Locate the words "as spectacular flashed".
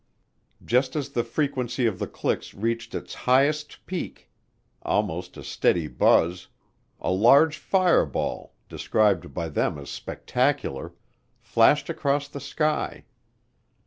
9.77-11.87